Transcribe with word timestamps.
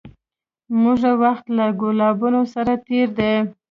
موږه 0.81 1.11
وخت 1.23 1.45
له 1.57 1.65
ګلابونو 1.81 2.41
سره 2.53 2.73
تېر 2.87 3.07
دی 3.17 3.33